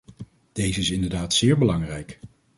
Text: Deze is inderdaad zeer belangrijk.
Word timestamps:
Deze 0.51 0.79
is 0.79 0.89
inderdaad 0.89 1.33
zeer 1.33 1.57
belangrijk. 1.57 2.19